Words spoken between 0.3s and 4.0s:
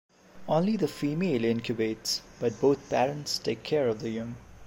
Only the female incubates, but both parents take care of